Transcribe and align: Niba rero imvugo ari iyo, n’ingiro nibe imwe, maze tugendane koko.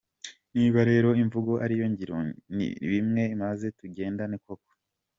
Niba 0.55 0.79
rero 0.89 1.09
imvugo 1.23 1.51
ari 1.63 1.73
iyo, 1.77 1.85
n’ingiro 1.87 2.15
nibe 2.55 2.95
imwe, 3.01 3.23
maze 3.43 3.65
tugendane 3.77 4.35
koko. 4.45 4.69